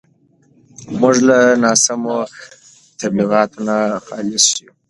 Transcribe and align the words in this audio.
موږ 0.99 1.15
له 1.27 1.37
ناسم 1.63 2.01
تبلیغاتو 2.99 3.57
نه 3.67 3.77
خلاص 4.05 4.45
یو. 4.61 4.71